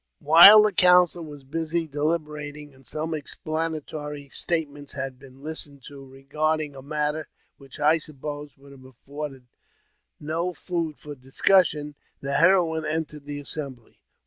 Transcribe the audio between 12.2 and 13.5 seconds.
heroine entered the